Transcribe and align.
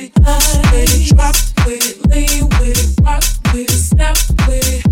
it, 0.00 0.18
love 0.20 0.72
with 0.72 0.94
it, 0.94 1.14
drop 1.14 1.34
with 1.66 1.84
it, 1.86 2.06
lean 2.08 2.48
with 2.60 2.78
it, 2.78 3.04
rock 3.04 3.22
with 3.52 3.70
it, 3.70 3.70
snap 3.70 4.16
with 4.46 4.66
it. 4.66 4.86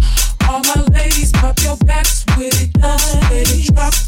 All 0.49 0.61
my 0.61 0.83
ladies, 0.93 1.33
pop 1.33 1.59
your 1.63 1.77
backs 1.79 2.25
with 2.37 2.55
it, 2.61 2.73
drop 3.75 4.08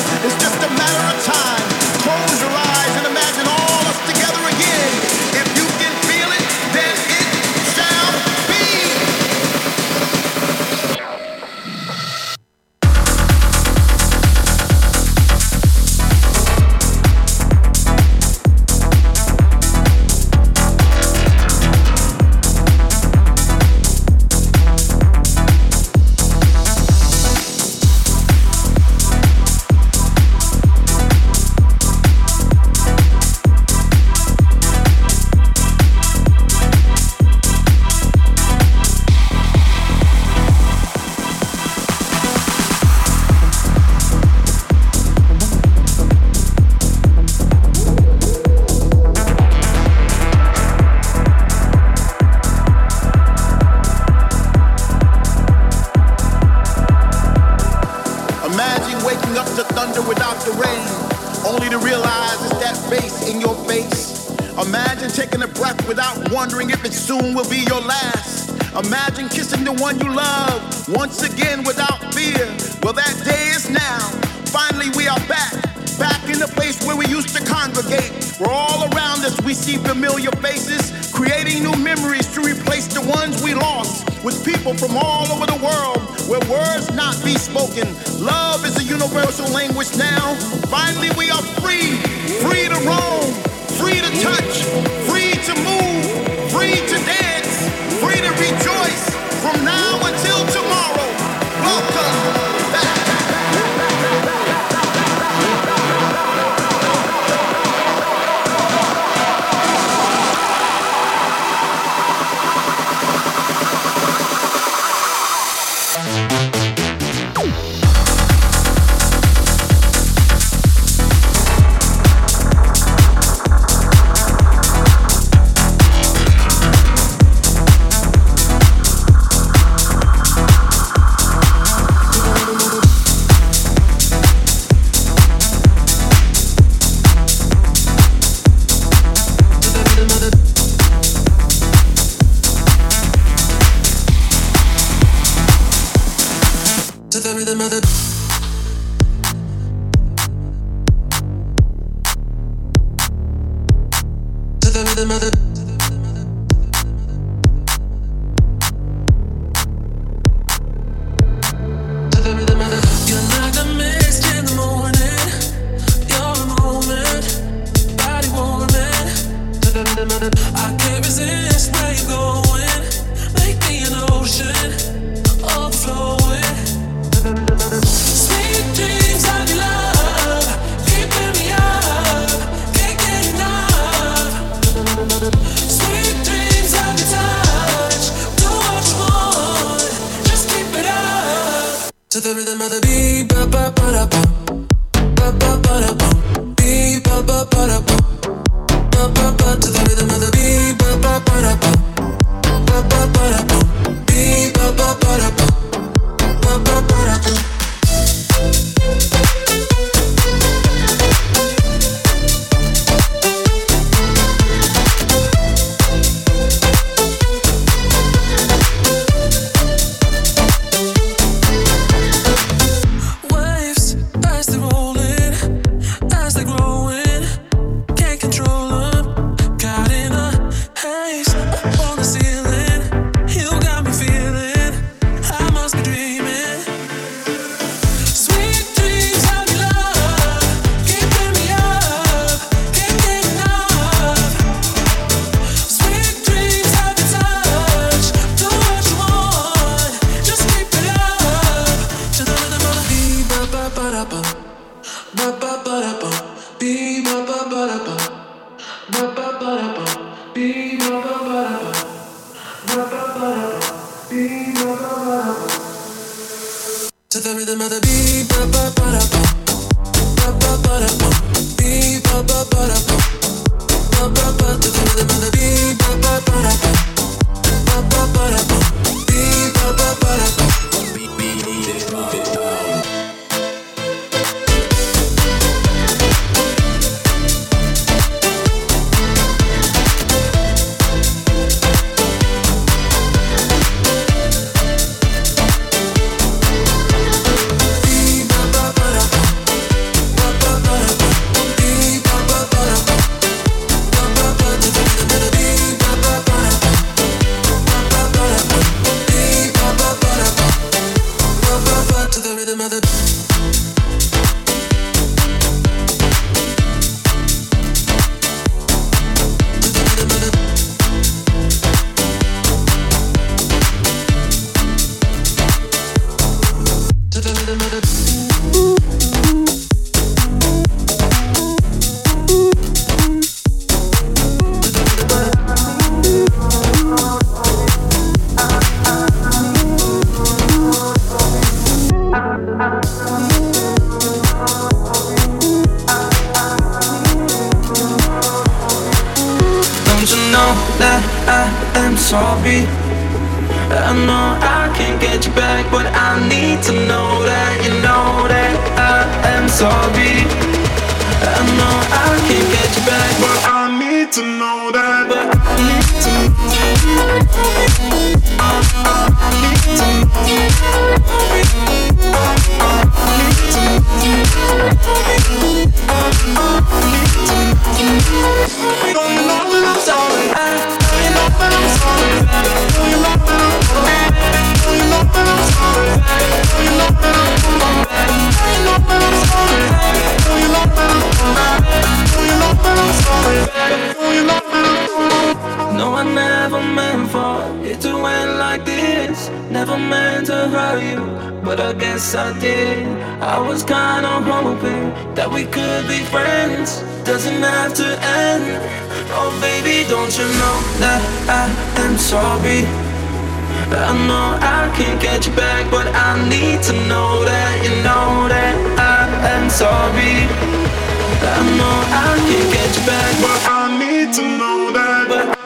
Caught 87.49 88.65
is 88.65 88.77
a 88.77 88.81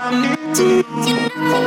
I 0.08 0.12
need 0.22 0.56
to 0.56 1.66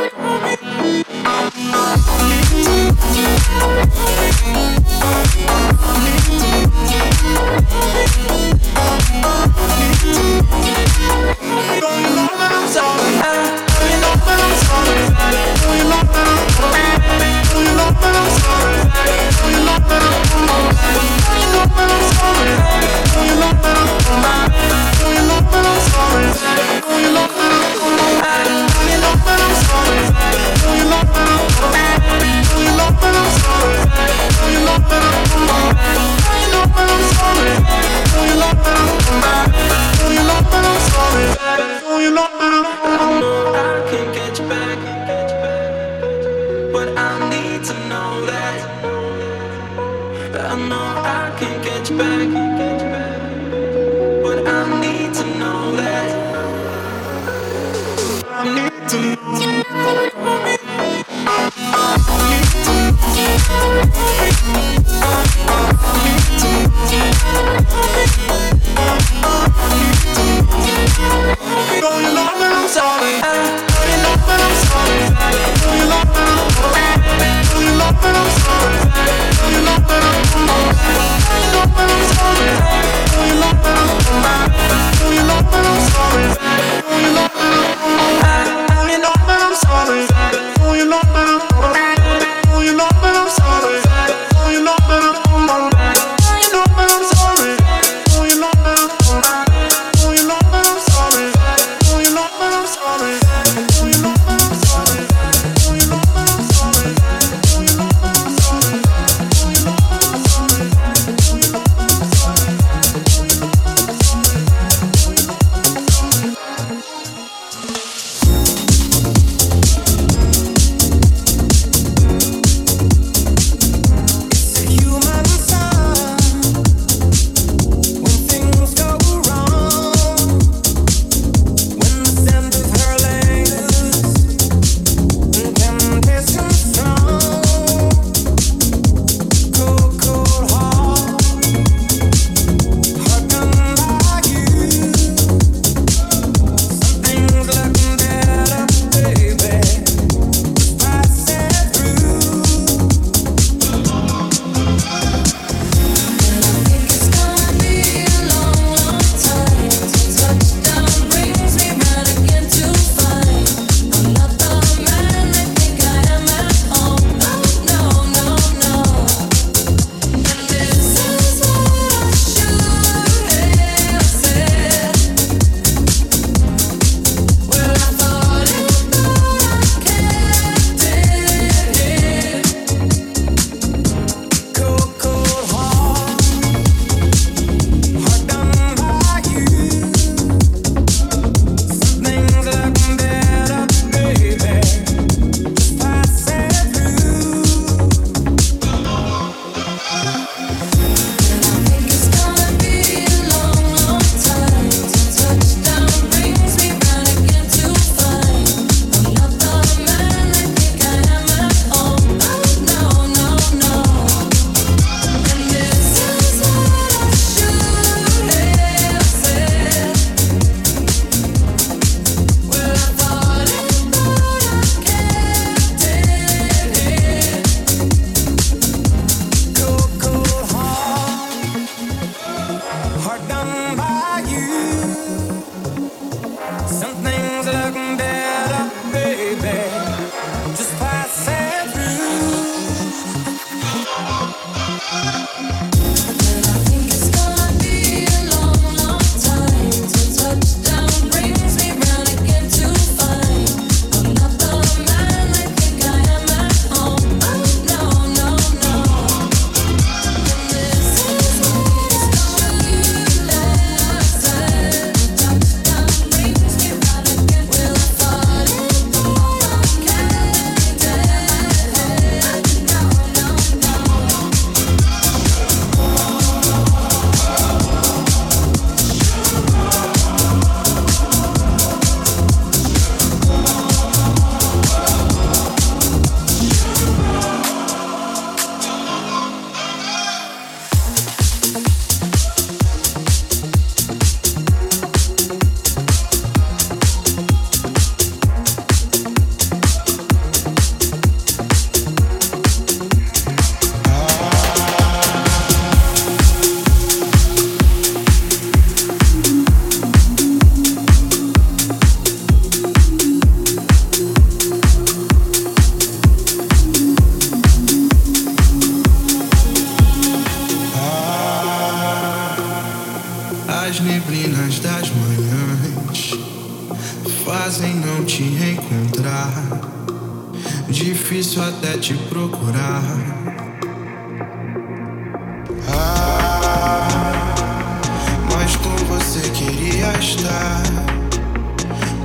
gastar 339.99 340.63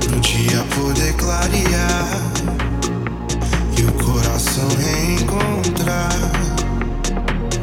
pro 0.00 0.18
dia 0.18 0.64
poder 0.74 1.12
clarear 1.14 2.08
e 3.78 3.82
o 3.82 3.92
coração 3.92 4.68
reencontrar. 4.80 6.10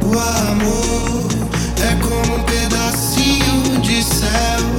O 0.02 0.18
amor 0.50 1.28
é 1.76 1.94
como 2.02 2.36
um 2.36 2.42
pedacinho 2.44 3.80
de 3.82 4.02
céu. 4.02 4.71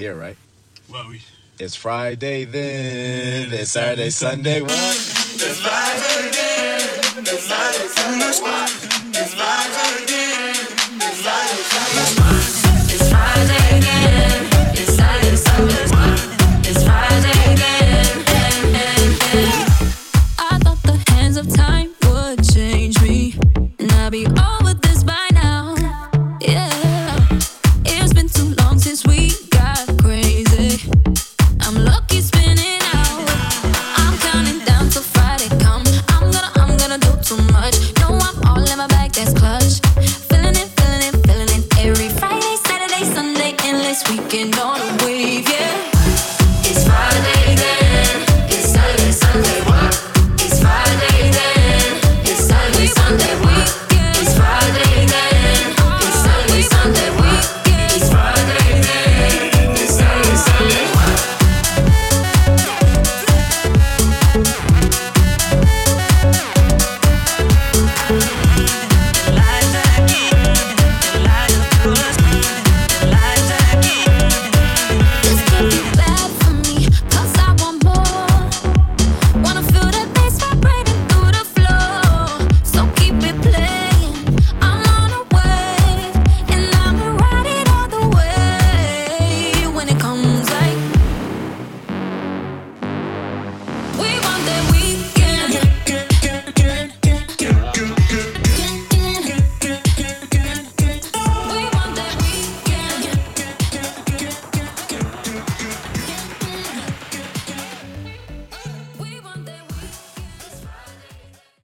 here, 0.00 0.14
right? 0.14 0.36
Well, 0.90 1.08
we. 1.10 1.20
It's 1.58 1.76
Friday 1.76 2.44
then. 2.46 3.52
It's 3.52 3.72
Saturday, 3.72 4.08
Sunday. 4.08 4.62
What? 4.62 4.72
It's 4.72 5.60
Friday 5.60 6.30
then. 6.32 7.24
It's 7.26 7.50
in 7.50 7.88
Sunday. 7.90 8.40
What? 8.40 8.79